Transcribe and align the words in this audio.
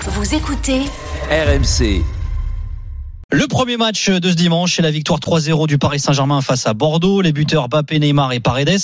Vous 0.00 0.34
écoutez 0.34 0.80
RMC. 1.30 2.02
Le 3.32 3.46
premier 3.46 3.76
match 3.76 4.10
de 4.10 4.28
ce 4.28 4.34
dimanche, 4.34 4.74
c'est 4.74 4.82
la 4.82 4.90
victoire 4.90 5.20
3-0 5.20 5.68
du 5.68 5.78
Paris 5.78 6.00
Saint-Germain 6.00 6.40
face 6.40 6.66
à 6.66 6.74
Bordeaux. 6.74 7.20
Les 7.20 7.32
buteurs 7.32 7.68
Bappé, 7.68 8.00
Neymar 8.00 8.32
et 8.32 8.40
Paredes. 8.40 8.80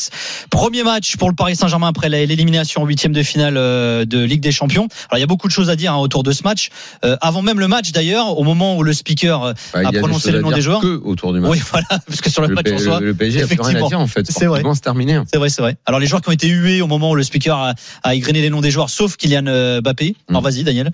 Premier 0.51 0.85
match 0.85 1.17
pour 1.17 1.29
le 1.29 1.35
Paris 1.35 1.57
Saint-Germain 1.57 1.89
après 1.89 2.09
l'élimination 2.09 2.83
en 2.83 2.87
huitième 2.87 3.13
de 3.13 3.25
finale 3.25 3.57
euh, 3.57 4.05
de 4.05 4.23
Ligue 4.23 4.41
des 4.43 4.53
Champions. 4.53 4.87
Alors 5.09 5.19
il 5.19 5.21
y 5.21 5.25
a 5.25 5.27
beaucoup 5.27 5.49
de 5.49 5.53
choses 5.53 5.69
à 5.69 5.75
dire 5.75 5.95
hein, 5.95 5.97
autour 5.97 6.23
de 6.23 6.31
ce 6.31 6.45
match. 6.45 6.69
Euh, 7.05 7.17
avant 7.21 7.43
même 7.43 7.59
le 7.59 7.67
match 7.67 7.91
d'ailleurs, 7.91 8.39
au 8.39 8.45
moment 8.45 8.77
où 8.77 8.85
le 8.85 8.93
speaker 8.93 9.43
euh, 9.43 9.53
Bah, 9.75 9.81
a 9.85 9.91
des 9.91 9.99
prononcé 9.99 10.31
le 10.31 10.41
nom 10.43 10.53
des 10.53 10.61
joueurs. 10.61 10.81
que 10.81 11.01
autour 11.03 11.33
du 11.33 11.41
match. 11.41 11.51
Oui, 11.51 11.59
voilà, 11.73 11.89
parce 12.07 12.21
que 12.21 12.31
sur 12.31 12.43
le, 12.43 12.49
le, 12.49 12.55
match 12.55 12.71
en 12.71 12.79
soi, 12.79 13.01
le 13.01 13.15
PSG 13.15 13.43
a 13.43 13.47
plus 13.49 13.55
rien 13.55 13.65
à 13.65 13.71
effectivement. 13.71 13.89
dire 13.89 14.01
en 14.01 14.07
fait. 14.07 14.31
C'est 14.31 14.47
vrai. 14.47 14.63
C'est 14.75 14.81
terminé. 14.81 15.19
c'est 15.27 15.39
vrai, 15.39 15.49
c'est 15.49 15.63
vrai. 15.63 15.77
Alors 15.87 15.99
les 15.99 16.07
joueurs 16.07 16.23
qui 16.23 16.29
ont 16.29 16.33
été 16.33 16.47
hués 16.47 16.83
au 16.83 16.87
moment 16.87 17.11
où 17.11 17.15
le 17.17 17.25
speaker 17.25 17.59
a, 17.59 17.75
a 18.05 18.15
égrené 18.15 18.43
les 18.43 18.51
noms 18.51 18.61
des 18.61 18.71
joueurs, 18.71 18.91
sauf 18.91 19.17
Kylian 19.17 19.81
Mbappé. 19.83 20.15
Alors 20.29 20.41
Mm. 20.41 20.45
vas-y 20.45 20.63
Daniel. 20.63 20.93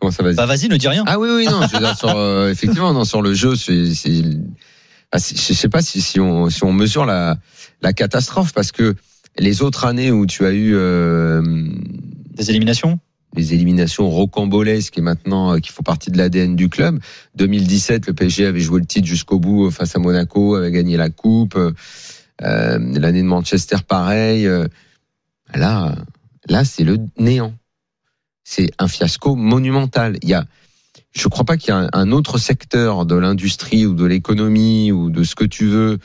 Comment 0.00 0.10
ça 0.10 0.22
va 0.22 0.32
Bah 0.32 0.46
vas-y, 0.46 0.68
ne 0.68 0.76
dis 0.76 0.88
rien. 0.88 1.04
Ah 1.06 1.18
oui, 1.18 1.28
oui, 1.30 1.44
non. 1.46 1.60
je 1.66 1.72
veux 1.74 1.78
dire, 1.78 1.96
sur, 1.96 2.16
euh, 2.16 2.50
effectivement, 2.50 2.92
non, 2.92 3.04
sur 3.04 3.20
le 3.22 3.34
jeu, 3.34 3.54
c'est, 3.54 3.94
c'est, 3.94 4.22
ah, 5.12 5.18
c'est- 5.18 5.36
je 5.38 5.52
sais 5.52 5.68
pas 5.68 5.82
si, 5.82 6.00
si 6.00 6.18
on, 6.20 6.48
si 6.50 6.64
on 6.64 6.72
mesure 6.72 7.04
la, 7.04 7.36
la 7.82 7.92
catastrophe 7.92 8.52
parce 8.54 8.72
que 8.72 8.94
les 9.38 9.62
autres 9.62 9.84
années 9.84 10.10
où 10.10 10.26
tu 10.26 10.44
as 10.46 10.50
eu 10.52 10.72
euh, 10.74 11.42
Des 12.34 12.50
éliminations? 12.50 12.98
les 13.36 13.54
éliminations 13.54 14.10
rocambolesques 14.10 14.98
et 14.98 15.02
maintenant 15.02 15.54
euh, 15.54 15.58
qui 15.60 15.70
font 15.70 15.84
partie 15.84 16.10
de 16.10 16.18
l'ADN 16.18 16.56
du 16.56 16.68
club. 16.68 16.98
2017, 17.36 18.08
le 18.08 18.12
PSG 18.12 18.44
avait 18.46 18.58
joué 18.58 18.80
le 18.80 18.86
titre 18.86 19.06
jusqu'au 19.06 19.38
bout 19.38 19.66
euh, 19.66 19.70
face 19.70 19.94
à 19.94 20.00
Monaco, 20.00 20.56
avait 20.56 20.72
gagné 20.72 20.96
la 20.96 21.10
coupe. 21.10 21.54
Euh, 21.56 21.70
L'année 22.40 23.22
de 23.22 23.26
Manchester, 23.28 23.76
pareil. 23.86 24.46
Euh, 24.46 24.66
Là, 25.54 25.94
là, 26.48 26.64
c'est 26.64 26.84
le 26.84 26.98
néant. 27.18 27.52
C'est 28.52 28.72
un 28.80 28.88
fiasco 28.88 29.36
monumental. 29.36 30.18
Il 30.22 30.28
y 30.28 30.34
a, 30.34 30.44
je 31.12 31.28
crois 31.28 31.44
pas 31.44 31.56
qu'il 31.56 31.68
y 31.68 31.70
a 31.70 31.76
un, 31.76 31.88
un 31.92 32.10
autre 32.10 32.36
secteur 32.36 33.06
de 33.06 33.14
l'industrie 33.14 33.86
ou 33.86 33.94
de 33.94 34.04
l'économie 34.04 34.90
ou 34.90 35.08
de 35.08 35.22
ce 35.22 35.36
que 35.36 35.44
tu 35.44 35.66
veux 35.66 36.00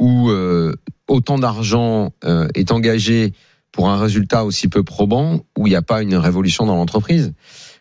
où 0.00 0.28
euh, 0.28 0.74
autant 1.06 1.38
d'argent 1.38 2.12
euh, 2.24 2.48
est 2.56 2.72
engagé 2.72 3.32
pour 3.70 3.90
un 3.90 3.96
résultat 3.96 4.44
aussi 4.44 4.66
peu 4.66 4.82
probant 4.82 5.44
où 5.56 5.68
il 5.68 5.70
n'y 5.70 5.76
a 5.76 5.82
pas 5.82 6.02
une 6.02 6.16
révolution 6.16 6.66
dans 6.66 6.74
l'entreprise. 6.74 7.32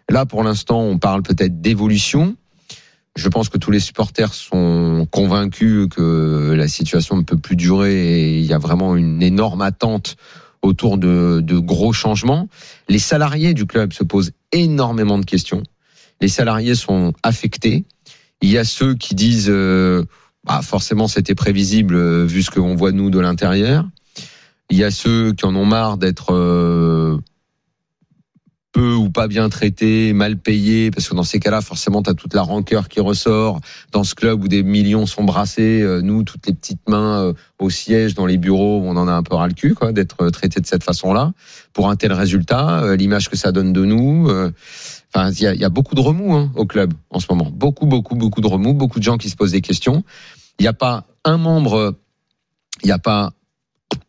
Là, 0.08 0.28
pour 0.28 0.44
l'instant, 0.44 0.82
on 0.82 1.00
parle 1.00 1.24
peut-être 1.24 1.60
d'évolution. 1.60 2.36
Je 3.16 3.30
pense 3.30 3.50
que 3.50 3.58
tous 3.58 3.72
les 3.72 3.80
supporters 3.80 4.36
sont 4.36 5.08
convaincus 5.10 5.88
que 5.90 6.54
la 6.56 6.68
situation 6.68 7.18
ne 7.18 7.24
peut 7.24 7.38
plus 7.38 7.56
durer 7.56 7.96
et 7.96 8.38
il 8.38 8.46
y 8.46 8.54
a 8.54 8.60
vraiment 8.60 8.96
une 8.96 9.24
énorme 9.24 9.64
attente 9.64 10.18
autour 10.64 10.98
de, 10.98 11.42
de 11.44 11.60
gros 11.60 11.94
changements. 11.94 12.48
Les 12.90 13.00
salariés 13.00 13.54
du 13.54 13.68
club 13.68 13.94
se 13.94 14.04
posent 14.04 14.32
énormément 14.52 15.20
de 15.20 15.26
questions. 15.26 15.62
Les 16.22 16.30
salariés 16.30 16.74
sont 16.74 17.14
affectés. 17.22 17.84
Il 18.42 18.50
y 18.50 18.58
a 18.58 18.64
ceux 18.64 18.96
qui 18.96 19.14
disent 19.14 19.50
euh, 19.50 20.04
bah 20.46 20.62
forcément 20.62 21.08
c'était 21.08 21.36
prévisible 21.36 21.96
euh, 21.96 22.26
vu 22.26 22.44
ce 22.44 22.50
qu'on 22.50 22.76
voit 22.76 22.92
nous 22.92 23.10
de 23.10 23.20
l'intérieur. 23.20 23.86
Il 24.70 24.78
y 24.78 24.84
a 24.84 24.92
ceux 24.92 25.34
qui 25.34 25.46
en 25.46 25.56
ont 25.56 25.66
marre 25.66 25.98
d'être 25.98 26.34
euh, 26.34 27.18
peu 28.74 28.94
ou 28.96 29.10
pas 29.10 29.28
bien 29.28 29.48
traités, 29.50 30.12
mal 30.14 30.36
payés, 30.38 30.92
parce 30.92 31.08
que 31.08 31.16
dans 31.16 31.24
ces 31.24 31.40
cas-là, 31.40 31.62
forcément, 31.62 32.04
tu 32.04 32.10
as 32.10 32.16
toute 32.16 32.34
la 32.34 32.42
rancœur 32.42 32.90
qui 32.90 33.00
ressort. 33.00 33.62
Dans 33.92 34.04
ce 34.04 34.16
club 34.16 34.44
où 34.44 34.48
des 34.48 34.64
millions 34.64 35.06
sont 35.06 35.24
brassés, 35.24 35.82
euh, 35.82 36.02
nous, 36.02 36.24
toutes 36.24 36.46
les 36.48 36.54
petites 36.54 36.90
mains 36.90 37.22
euh, 37.22 37.34
au 37.60 37.70
siège, 37.70 38.16
dans 38.16 38.26
les 38.26 38.38
bureaux, 38.38 38.82
on 38.84 38.98
en 38.98 39.08
a 39.08 39.12
un 39.14 39.24
peu 39.24 39.36
ras 39.36 39.48
le 39.48 39.54
cul, 39.54 39.76
quoi, 39.76 39.94
d'être 39.94 40.30
traités 40.32 40.60
de 40.60 40.66
cette 40.66 40.84
façon-là, 40.84 41.32
pour 41.72 41.88
un 41.90 41.96
tel 41.96 42.12
résultat, 42.12 42.84
euh, 42.84 42.96
l'image 42.96 43.30
que 43.30 43.38
ça 43.38 43.52
donne 43.52 43.72
de 43.72 43.86
nous. 43.86 44.28
euh, 44.28 44.52
Enfin, 45.16 45.30
il 45.30 45.40
y 45.40 45.60
y 45.60 45.64
a 45.64 45.70
beaucoup 45.70 45.94
de 45.94 46.02
remous 46.02 46.34
hein, 46.34 46.52
au 46.56 46.66
club 46.66 46.92
en 47.12 47.20
ce 47.20 47.28
moment. 47.30 47.52
Beaucoup, 47.54 47.86
beaucoup, 47.86 48.16
beaucoup 48.16 48.42
de 48.42 48.48
remous. 48.48 48.74
Beaucoup 48.74 48.98
de 48.98 49.04
gens 49.04 49.18
qui 49.18 49.30
se 49.30 49.36
posent 49.36 49.52
des 49.52 49.62
questions. 49.62 50.04
Il 50.58 50.64
n'y 50.64 50.68
a 50.68 50.74
pas 50.74 51.06
un 51.24 51.38
membre, 51.38 51.96
il 52.82 52.88
n'y 52.88 52.92
a 52.92 52.98
pas, 52.98 53.32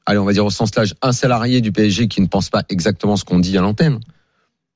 allez, 0.06 0.18
on 0.18 0.24
va 0.24 0.32
dire 0.32 0.46
au 0.46 0.50
sens 0.50 0.74
large, 0.74 0.94
un 1.02 1.12
salarié 1.12 1.60
du 1.60 1.72
PSG 1.72 2.08
qui 2.08 2.22
ne 2.22 2.26
pense 2.26 2.48
pas 2.48 2.62
exactement 2.70 3.16
ce 3.16 3.26
qu'on 3.26 3.38
dit 3.38 3.58
à 3.58 3.60
l'antenne 3.60 4.00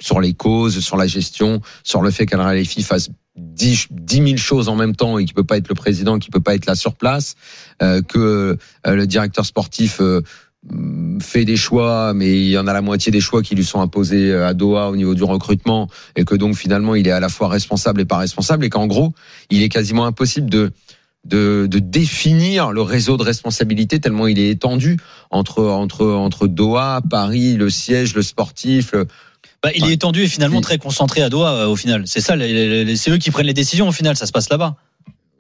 sur 0.01 0.21
les 0.21 0.35
causes, 0.35 0.79
sur 0.81 0.97
la 0.97 1.07
gestion, 1.07 1.61
sur 1.85 2.03
le 2.03 2.11
fait 2.11 2.27
qu'Al 2.27 2.41
Khalifi 2.41 2.83
fasse 2.83 3.11
10, 3.37 3.89
10 3.91 4.17
000 4.17 4.37
choses 4.37 4.69
en 4.69 4.75
même 4.77 4.97
temps 4.97 5.19
et 5.19 5.25
qu'il 5.25 5.35
peut 5.35 5.45
pas 5.45 5.57
être 5.59 5.69
le 5.69 5.75
président, 5.75 6.19
qu'il 6.19 6.31
peut 6.33 6.41
pas 6.41 6.55
être 6.55 6.67
là 6.67 6.75
sur 6.75 6.95
place, 6.95 7.35
euh, 7.83 8.03
que 8.03 8.19
euh, 8.87 8.95
le 8.95 9.07
directeur 9.07 9.47
sportif 9.47 10.01
euh, 10.01 10.23
fait 11.21 11.45
des 11.45 11.57
choix, 11.57 12.13
mais 12.15 12.31
il 12.41 12.49
y 12.49 12.59
en 12.59 12.67
a 12.67 12.73
la 12.73 12.81
moitié 12.83 13.13
des 13.13 13.21
choix 13.21 13.43
qui 13.43 13.55
lui 13.55 13.65
sont 13.65 13.81
imposés 13.81 14.35
à 14.35 14.55
Doha 14.55 14.91
au 14.91 14.97
niveau 14.97 15.15
du 15.15 15.23
recrutement, 15.23 15.89
et 16.17 16.25
que 16.25 16.35
donc 16.35 16.57
finalement 16.57 16.95
il 16.97 17.07
est 17.07 17.13
à 17.13 17.21
la 17.21 17.29
fois 17.29 17.49
responsable 17.49 18.01
et 18.01 18.05
pas 18.05 18.19
responsable, 18.19 18.65
et 18.65 18.71
qu'en 18.71 18.87
gros 18.89 19.13
il 19.51 19.63
est 19.63 19.69
quasiment 19.69 20.05
impossible 20.07 20.51
de 20.51 20.73
de, 21.25 21.67
de 21.69 21.79
définir 21.81 22.71
le 22.71 22.81
réseau 22.81 23.17
de 23.17 23.23
responsabilité 23.25 23.99
tellement 24.01 24.29
il 24.29 24.39
est 24.39 24.51
étendu 24.51 24.99
entre 25.31 25.65
entre 25.65 26.07
entre 26.07 26.47
Doha, 26.47 27.03
Paris, 27.09 27.55
le 27.55 27.71
siège, 27.71 28.15
le 28.15 28.23
sportif. 28.23 28.93
le- 28.93 29.07
Bah, 29.63 29.71
il 29.75 29.83
Ouais. 29.83 29.91
est 29.91 29.95
étendu 29.95 30.23
et 30.23 30.29
finalement 30.29 30.61
très 30.61 30.79
concentré 30.79 31.21
à 31.23 31.29
Doha 31.31 31.53
euh, 31.53 31.67
au 31.67 31.77
final. 31.77 32.05
C'est 32.07 32.21
ça, 32.21 32.35
c'est 32.39 33.11
eux 33.11 33.19
qui 33.19 33.31
prennent 33.31 33.47
les 33.47 33.55
décisions 33.55 33.89
au 33.89 33.93
final. 33.93 34.17
Ça 34.17 34.27
se 34.27 34.33
passe 34.33 34.49
là-bas. 34.51 34.77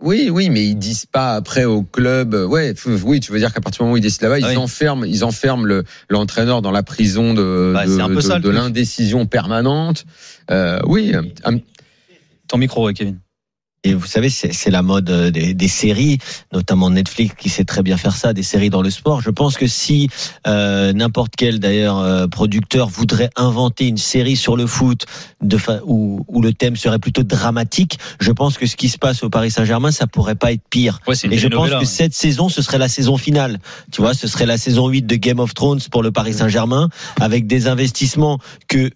Oui, 0.00 0.28
oui, 0.30 0.48
mais 0.48 0.64
ils 0.64 0.76
disent 0.76 1.06
pas 1.06 1.34
après 1.34 1.64
au 1.64 1.82
club. 1.82 2.32
Ouais, 2.34 2.72
f- 2.72 3.02
oui, 3.04 3.18
tu 3.20 3.32
veux 3.32 3.38
dire 3.40 3.52
qu'à 3.52 3.60
partir 3.60 3.78
du 3.78 3.82
moment 3.84 3.94
où 3.94 3.96
ils 3.96 4.00
décident 4.00 4.28
là-bas, 4.28 4.38
ils 4.38 4.44
Ah 4.44 4.50
oui. 4.50 4.56
enferment, 4.56 5.04
ils 5.04 5.24
enferment 5.24 5.64
le- 5.64 5.82
l'entraîneur 6.08 6.62
dans 6.62 6.70
la 6.70 6.84
prison 6.84 7.34
de 7.34 7.72
Bah, 7.74 7.84
de, 7.86 8.38
de- 8.40 8.48
l'indécision 8.50 9.26
permanente. 9.26 10.04
Euh, 10.52 10.78
oui, 10.86 11.12
un- 11.44 11.58
Ton 12.46 12.58
micro, 12.58 12.90
Kevin. 12.92 13.18
Et 13.88 13.94
vous 13.94 14.06
savez, 14.06 14.28
c'est 14.28 14.70
la 14.70 14.82
mode 14.82 15.08
euh, 15.08 15.30
des, 15.30 15.54
des 15.54 15.68
séries, 15.68 16.18
notamment 16.52 16.90
Netflix 16.90 17.34
qui 17.38 17.48
sait 17.48 17.64
très 17.64 17.82
bien 17.82 17.96
faire 17.96 18.14
ça, 18.14 18.34
des 18.34 18.42
séries 18.42 18.68
dans 18.68 18.82
le 18.82 18.90
sport. 18.90 19.22
Je 19.22 19.30
pense 19.30 19.56
que 19.56 19.66
si 19.66 20.10
euh, 20.46 20.92
n'importe 20.92 21.32
quel 21.36 21.58
d'ailleurs 21.58 21.98
euh, 21.98 22.26
producteur 22.26 22.88
voudrait 22.88 23.30
inventer 23.34 23.86
une 23.86 23.96
série 23.96 24.36
sur 24.36 24.58
le 24.58 24.66
foot 24.66 25.06
de 25.40 25.56
où, 25.84 26.22
où 26.28 26.42
le 26.42 26.52
thème 26.52 26.76
serait 26.76 26.98
plutôt 26.98 27.22
dramatique, 27.22 27.98
je 28.20 28.30
pense 28.30 28.58
que 28.58 28.66
ce 28.66 28.76
qui 28.76 28.90
se 28.90 28.98
passe 28.98 29.22
au 29.22 29.30
Paris 29.30 29.50
Saint-Germain, 29.50 29.90
ça 29.90 30.06
pourrait 30.06 30.34
pas 30.34 30.52
être 30.52 30.68
pire. 30.68 31.00
Ouais, 31.08 31.14
Et 31.30 31.38
je 31.38 31.48
pense 31.48 31.70
que 31.70 31.86
cette 31.86 32.14
saison, 32.14 32.50
ce 32.50 32.60
serait 32.60 32.78
la 32.78 32.88
saison 32.88 33.16
finale. 33.16 33.58
Tu 33.90 34.02
vois, 34.02 34.12
ce 34.12 34.28
serait 34.28 34.46
la 34.46 34.58
saison 34.58 34.88
8 34.88 35.06
de 35.06 35.16
Game 35.16 35.40
of 35.40 35.54
Thrones 35.54 35.80
pour 35.90 36.02
le 36.02 36.12
Paris 36.12 36.34
Saint-Germain, 36.34 36.90
avec 37.20 37.46
des 37.46 37.68
investissements 37.68 38.38
que 38.68 38.90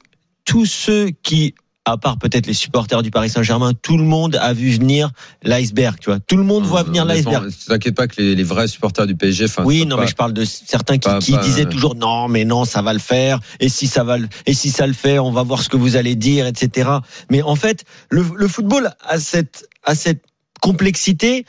tous 0.44 0.66
ceux 0.66 1.10
qui 1.22 1.54
à 1.84 1.97
part 1.97 2.16
peut-être 2.19 2.47
les 2.47 2.54
supporters 2.54 3.03
du 3.03 3.10
Paris 3.10 3.28
Saint-Germain, 3.28 3.72
tout 3.75 3.97
le 3.98 4.04
monde 4.04 4.37
a 4.41 4.53
vu 4.53 4.70
venir 4.70 5.10
l'iceberg, 5.43 5.97
tu 6.00 6.10
vois. 6.10 6.20
Tout 6.20 6.37
le 6.37 6.44
monde 6.44 6.65
voit 6.65 6.84
venir 6.84 7.04
l'iceberg. 7.04 7.48
T'inquiète 7.66 7.97
pas 7.97 8.06
que 8.06 8.20
les, 8.22 8.37
les 8.37 8.43
vrais 8.44 8.69
supporters 8.69 9.06
du 9.06 9.16
PSG. 9.16 9.47
Oui, 9.65 9.84
non, 9.84 9.97
pas- 9.97 10.03
mais 10.03 10.09
je 10.09 10.15
parle 10.15 10.32
de 10.32 10.44
certains 10.44 10.98
qui, 10.98 11.09
pas- 11.09 11.19
qui 11.19 11.32
pas- 11.32 11.42
disaient 11.42 11.65
toujours 11.66 11.97
non, 11.97 12.28
mais 12.28 12.44
non, 12.44 12.65
ça 12.65 12.82
va 12.82 12.92
le 12.92 13.00
faire. 13.00 13.41
Et 13.59 13.69
si 13.69 13.88
ça 13.88 14.04
va, 14.04 14.19
le- 14.19 14.28
et 14.47 14.54
si 14.54 14.71
ça 14.71 14.87
le 14.87 14.92
fait, 14.92 15.19
on 15.19 15.32
va 15.32 15.42
voir 15.42 15.60
ce 15.62 15.69
que 15.69 15.76
vous 15.76 15.97
allez 15.97 16.15
dire, 16.15 16.47
etc. 16.47 16.88
Mais 17.30 17.42
en 17.42 17.56
fait, 17.56 17.84
le, 18.10 18.24
le 18.36 18.47
football 18.48 18.91
a 19.04 19.18
cette, 19.18 19.68
a 19.84 19.95
cette 19.97 20.22
complexité. 20.60 21.45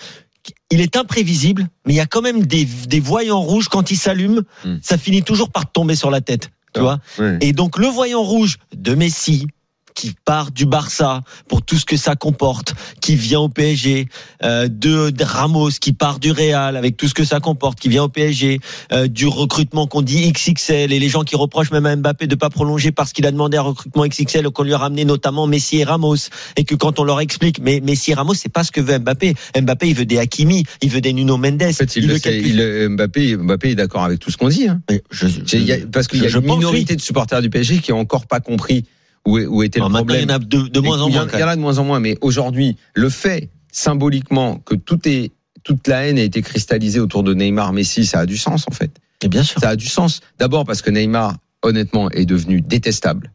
Il 0.72 0.82
est 0.82 0.98
imprévisible, 0.98 1.68
mais 1.86 1.94
il 1.94 1.96
y 1.96 2.02
a 2.02 2.06
quand 2.08 2.22
même 2.22 2.46
des, 2.48 2.66
des 2.66 3.00
voyants 3.00 3.40
rouges 3.42 3.70
quand 3.70 3.92
ils 3.92 3.98
s'allument. 3.98 4.42
Hmm. 4.66 4.78
Ça 4.82 4.98
finit 4.98 5.22
toujours 5.24 5.52
par 5.52 5.72
tomber 5.72 5.96
sur 5.96 6.10
la 6.10 6.20
tête, 6.22 6.50
tu 6.74 6.82
Ah. 6.82 7.00
vois. 7.18 7.38
Et 7.40 7.54
donc 7.54 7.78
le 7.78 7.86
voyant 7.88 8.24
rouge 8.24 8.58
de 8.76 8.96
Messi 8.96 9.46
qui 9.94 10.14
part 10.26 10.52
du 10.52 10.66
Barça 10.66 11.22
pour 11.48 11.62
tout 11.62 11.78
ce 11.78 11.86
que 11.86 11.98
ça 11.98 12.16
comporte, 12.16 12.74
qui 13.02 13.16
vient 13.16 13.40
au 13.42 13.50
PSG, 13.50 14.08
euh, 14.44 14.68
de, 14.68 15.10
de 15.10 15.24
Ramos 15.24 15.70
qui 15.82 15.94
part 15.94 16.20
du 16.20 16.32
Real 16.32 16.76
avec 16.78 16.98
tout 16.98 17.08
ce 17.08 17.14
que 17.14 17.24
ça 17.24 17.40
comporte, 17.40 17.80
qui 17.80 17.90
vient 17.90 18.04
au 18.04 18.10
PSG, 18.10 18.60
euh, 18.92 19.08
du 19.08 19.28
recrutement 19.28 19.88
qu'on 19.88 20.02
dit 20.02 20.32
XXL 20.32 20.92
et 20.94 21.00
les 21.00 21.10
gens 21.10 21.24
qui 21.24 21.36
reprochent 21.36 21.72
même 21.72 21.86
à 21.86 21.96
Mbappé 21.96 22.28
de 22.28 22.36
pas 22.36 22.50
prolonger 22.50 22.92
parce 22.92 23.14
qu'il 23.14 23.26
a 23.26 23.32
demandé 23.32 23.58
un 23.58 23.62
recrutement 23.62 24.06
XXL 24.06 24.50
qu'on 24.50 24.64
lui 24.64 24.74
a 24.74 24.78
ramené 24.78 25.06
notamment 25.06 25.48
Messi 25.48 25.78
et 25.78 25.84
Ramos 25.84 26.16
et 26.58 26.64
que 26.64 26.76
quand 26.76 27.00
on 27.00 27.04
leur 27.04 27.20
explique 27.22 27.60
mais 27.62 27.80
Messi 27.82 28.12
et 28.12 28.14
Ramos 28.14 28.34
c'est 28.34 28.52
pas 28.52 28.64
ce 28.64 28.72
que 28.72 28.82
veut 28.82 28.98
Mbappé, 29.00 29.34
Mbappé 29.62 29.88
il 29.90 29.96
veut 29.96 30.06
des 30.06 30.18
Hakimi, 30.20 30.64
il 30.82 30.90
veut 30.90 31.02
des 31.02 31.14
Nuno 31.14 31.38
Mendes, 31.38 31.64
En 31.64 31.74
fait, 31.74 31.96
il, 31.96 32.08
veut 32.08 32.14
le 32.14 32.20
sait, 32.20 32.32
quelque- 32.42 32.48
il- 32.48 32.90
Mbappé, 32.90 33.38
Mbappé 33.38 33.72
est 33.72 33.76
d'accord 33.76 34.04
avec 34.04 34.20
tout 34.20 34.32
ce 34.32 34.38
qu'on 34.38 34.50
dit. 34.50 34.68
Hein. 34.68 34.82
Je- 35.12 35.28
a- 35.28 35.88
parce 35.92 36.08
qu'il 36.08 36.22
y 36.22 36.26
a 36.26 36.30
je 36.30 36.38
une 36.40 36.46
minorité 36.46 36.94
oui. 36.94 36.98
de 36.98 37.02
supporters 37.02 37.42
du 37.42 37.50
PSG 37.50 37.80
qui 37.80 37.92
ont 37.94 38.00
encore 38.00 38.28
pas 38.28 38.40
compris 38.40 38.86
où, 39.26 39.64
était 39.64 39.80
Alors 39.80 39.90
le 39.90 39.94
maintenant, 39.94 40.14
il 40.16 40.22
y 40.22 40.26
problème. 40.26 40.30
en 40.30 40.36
a 40.36 40.40
de, 40.40 40.68
de 40.70 40.80
moins 40.80 41.02
en 41.02 41.10
moins. 41.10 41.28
Il 41.34 41.40
y 41.40 41.44
en 41.44 41.48
a 41.48 41.56
de 41.56 41.62
moins 41.62 41.78
en 41.78 41.84
moins, 41.86 42.00
mais 42.00 42.18
aujourd'hui, 42.22 42.76
le 42.94 43.10
fait 43.10 43.50
symboliquement 43.72 44.58
que 44.60 44.76
tout 44.76 45.00
est 45.08 45.32
toute 45.64 45.88
la 45.88 46.06
haine 46.08 46.18
a 46.18 46.24
été 46.24 46.42
cristallisée 46.42 47.00
autour 47.00 47.24
de 47.24 47.34
Neymar, 47.34 47.72
Messi, 47.72 48.06
ça 48.06 48.20
a 48.20 48.26
du 48.26 48.38
sens 48.38 48.66
en 48.68 48.74
fait. 48.74 49.00
Et 49.22 49.30
bien 49.30 49.44
sûr. 49.44 49.62
Ça 49.62 49.70
a 49.70 49.76
du 49.78 49.88
sens. 49.88 50.20
D'abord 50.38 50.66
parce 50.66 50.82
que 50.82 50.90
Neymar, 50.92 51.38
honnêtement, 51.62 52.10
est 52.12 52.26
devenu 52.26 52.60
détestable. 52.62 53.32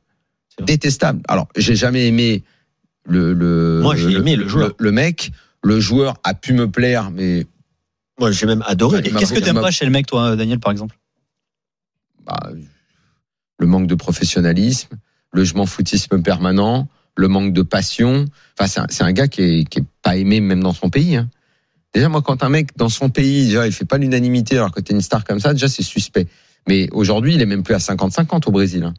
Détestable. 0.61 1.23
Alors, 1.29 1.49
j'ai 1.57 1.75
jamais 1.77 2.07
aimé 2.07 2.43
le 3.07 3.33
le 3.33 3.81
Moi, 3.81 3.97
j'ai 3.97 4.13
aimé 4.13 4.37
le 4.37 4.47
joueur. 4.47 4.73
le 4.79 4.93
mec. 4.93 5.31
Le 5.63 5.81
joueur 5.81 6.19
a 6.23 6.35
pu 6.35 6.53
me 6.53 6.71
plaire, 6.71 7.11
mais 7.11 7.47
Moi, 8.21 8.31
j'ai 8.31 8.47
même 8.47 8.63
adoré. 8.67 9.03
Qu'est-ce 9.03 9.33
que 9.33 9.41
t'aimes 9.41 9.61
pas 9.61 9.71
chez 9.71 9.87
le 9.87 9.91
mec, 9.91 10.07
toi, 10.07 10.37
Daniel, 10.37 10.61
par 10.61 10.71
exemple? 10.71 10.97
Bah, 12.27 12.51
le 13.59 13.67
manque 13.67 13.87
de 13.87 13.95
professionnalisme, 13.95 14.91
le 15.33 15.45
je 15.45 15.55
m'en 15.55 15.67
foutisme 15.67 16.23
permanent, 16.23 16.89
le 17.17 17.29
manque 17.29 17.53
de 17.53 17.63
passion. 17.63 18.25
Enfin, 18.59 18.87
c'est 18.89 19.03
un, 19.03 19.13
gars 19.13 19.29
qui 19.29 19.43
est, 19.43 19.85
pas 20.03 20.17
aimé 20.17 20.41
même 20.41 20.63
dans 20.63 20.73
son 20.73 20.91
pays. 20.91 21.17
hein. 21.17 21.29
Déjà, 21.95 22.09
moi, 22.09 22.23
quand 22.23 22.43
un 22.43 22.49
mec 22.49 22.77
dans 22.77 22.89
son 22.91 23.09
pays, 23.11 23.47
déjà, 23.47 23.67
il 23.67 23.73
fait 23.73 23.85
pas 23.87 23.99
l'unanimité, 23.99 24.57
alors 24.57 24.73
que 24.73 24.81
t'es 24.81 24.93
une 24.93 25.01
star 25.01 25.25
comme 25.25 25.41
ça, 25.41 25.53
déjà, 25.53 25.69
c'est 25.69 25.83
suspect. 25.83 26.27
Mais 26.69 26.89
aujourd'hui, 26.93 27.35
il 27.35 27.41
est 27.43 27.47
même 27.47 27.63
plus 27.63 27.75
à 27.75 27.79
50-50 27.79 28.47
au 28.47 28.53
Brésil. 28.53 28.85
hein. 28.85 28.95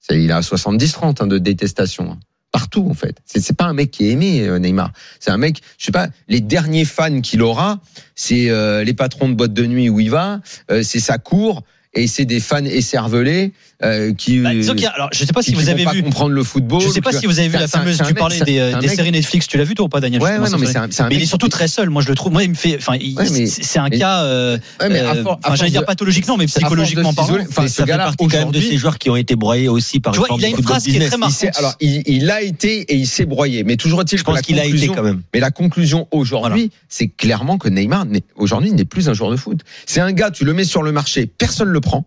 C'est- 0.00 0.22
Il 0.22 0.30
à 0.32 0.42
70-30 0.42 1.20
hein, 1.22 1.26
de 1.26 1.38
détestation. 1.38 2.18
Partout, 2.52 2.86
en 2.88 2.94
fait. 2.94 3.18
C'est 3.24 3.40
c'est 3.40 3.56
pas 3.56 3.64
un 3.64 3.72
mec 3.74 3.90
qui 3.90 4.06
est 4.06 4.10
aimé, 4.12 4.42
euh, 4.46 4.58
Neymar. 4.58 4.92
C'est 5.18 5.30
un 5.30 5.36
mec, 5.36 5.60
je 5.78 5.86
sais 5.86 5.92
pas, 5.92 6.08
les 6.28 6.40
derniers 6.40 6.84
fans 6.84 7.20
qu'il 7.20 7.42
aura, 7.42 7.80
c'est 8.14 8.48
euh, 8.50 8.84
les 8.84 8.94
patrons 8.94 9.28
de 9.28 9.34
boîte 9.34 9.52
de 9.52 9.66
nuit 9.66 9.90
où 9.90 9.98
il 10.00 10.10
va, 10.10 10.40
euh, 10.70 10.82
c'est 10.82 11.00
sa 11.00 11.18
cour, 11.18 11.64
et 11.96 12.06
c'est 12.06 12.24
des 12.24 12.40
fans 12.40 12.64
écervelés 12.64 13.52
euh, 13.82 14.12
qui. 14.14 14.38
Bah, 14.40 14.54
disons 14.54 14.72
qu'il 14.74 14.82
y 14.82 14.86
a- 14.86 14.90
alors, 14.90 15.08
je 15.12 15.24
sais 15.24 15.32
pas 15.32 15.42
si 15.42 15.52
vous 15.54 15.68
avez 15.68 15.84
vu. 15.86 16.02
comprendre 16.02 16.32
le 16.32 16.42
football. 16.42 16.80
Je 16.82 16.88
sais 16.88 17.00
pas 17.00 17.12
si 17.12 17.26
vous 17.26 17.38
avez 17.38 17.48
vu 17.48 17.58
la 17.58 17.68
fameuse. 17.68 18.00
Tu 18.06 18.14
parlais 18.14 18.40
des, 18.40 18.58
euh, 18.58 18.78
des 18.78 18.88
séries 18.88 19.12
Netflix. 19.12 19.46
Tu 19.46 19.56
l'as 19.58 19.64
vu 19.64 19.74
toi 19.74 19.86
ou 19.86 19.88
pas, 19.88 20.00
Daniel? 20.00 20.22
Ouais, 20.22 20.38
ouais, 20.38 20.50
non, 20.50 20.58
mais 20.58 20.76
un, 20.76 20.84
un 20.84 21.08
Mais 21.08 21.16
il 21.16 21.22
est 21.22 21.26
surtout 21.26 21.48
très 21.48 21.68
seul. 21.68 21.90
Moi, 21.90 22.02
je 22.02 22.08
le 22.08 22.14
trouve. 22.14 22.32
Moi, 22.32 22.44
il 22.44 22.50
me 22.50 22.54
fait. 22.54 22.76
Enfin, 22.78 22.92
Ouais, 22.98 23.24
c'est 23.46 23.78
un 23.78 23.88
mais- 23.88 23.98
cas. 23.98 24.22
euh, 24.24 24.58
Ouais, 24.80 24.88
mais 24.88 25.00
à 25.00 25.14
euh, 25.14 25.22
for- 25.22 25.38
à 25.42 25.54
j'allais 25.56 25.70
dire 25.70 25.84
pathologiquement, 25.84 26.36
mais 26.36 26.46
psychologiquement 26.46 27.12
parlant. 27.12 27.38
Enfin, 27.48 27.68
ça 27.68 27.84
fait 27.86 27.92
partie 27.96 28.16
quand 28.28 28.38
même 28.38 28.50
de 28.50 28.60
ces 28.60 28.76
joueurs 28.76 28.98
qui 28.98 29.10
ont 29.10 29.16
été 29.16 29.36
broyés 29.36 29.68
aussi 29.68 30.00
par 30.00 30.12
Tu 30.12 30.18
vois, 30.20 30.28
il 30.38 30.44
a 30.44 30.48
une 30.48 30.62
phrase 30.62 30.84
qui 30.84 30.96
est 30.96 31.06
très 31.08 31.16
marquante. 31.18 31.56
alors, 31.56 31.74
il, 31.80 32.30
a 32.30 32.42
été 32.42 32.80
et 32.82 32.94
il 32.96 33.06
s'est 33.06 33.26
broyé. 33.26 33.64
Mais 33.64 33.76
toujours 33.76 34.00
est-il 34.02 34.18
Je 34.18 34.24
que 34.24 34.30
la 34.30 34.36
pense 34.36 34.46
qu'il 34.46 34.58
a 34.58 34.62
été 34.64 34.70
conclusion- 34.72 34.94
quand 34.94 35.02
même. 35.02 35.22
Mais 35.34 35.40
la 35.40 35.50
conclusion 35.50 36.08
aujourd'hui, 36.10 36.70
c'est 36.88 37.08
clairement 37.08 37.58
que 37.58 37.68
Neymar, 37.68 38.06
aujourd'hui, 38.36 38.72
n'est 38.72 38.84
plus 38.84 39.08
un 39.08 39.12
joueur 39.14 39.30
de 39.30 39.36
foot. 39.36 39.60
C'est 39.86 40.00
un 40.00 40.12
gars, 40.12 40.30
tu 40.30 40.44
le 40.44 40.52
mets 40.54 40.64
sur 40.64 40.82
le 40.82 40.92
marché, 40.92 41.26
personne 41.26 41.68
le 41.68 41.80
prend. 41.86 42.04